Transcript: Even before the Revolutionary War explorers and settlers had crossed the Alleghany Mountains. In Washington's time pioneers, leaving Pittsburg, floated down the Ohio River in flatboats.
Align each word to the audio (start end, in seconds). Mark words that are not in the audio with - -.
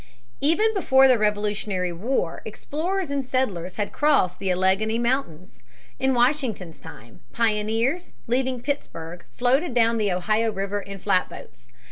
Even 0.39 0.73
before 0.73 1.07
the 1.07 1.19
Revolutionary 1.19 1.93
War 1.93 2.41
explorers 2.43 3.11
and 3.11 3.23
settlers 3.23 3.75
had 3.75 3.91
crossed 3.91 4.39
the 4.39 4.49
Alleghany 4.51 4.97
Mountains. 4.97 5.61
In 5.99 6.15
Washington's 6.15 6.79
time 6.79 7.19
pioneers, 7.33 8.11
leaving 8.25 8.61
Pittsburg, 8.63 9.25
floated 9.33 9.75
down 9.75 9.99
the 9.99 10.11
Ohio 10.11 10.51
River 10.51 10.81
in 10.81 10.97
flatboats. 10.97 11.67